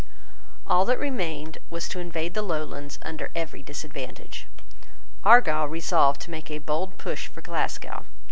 [0.65, 4.47] All that remained was to invade the Lowlands under every disadvantage.
[5.23, 8.05] Argyle resolved to make a bold push for Glasgow.